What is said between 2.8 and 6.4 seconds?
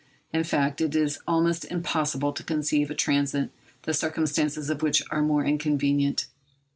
a transit the circumstances of which are more inconvenient.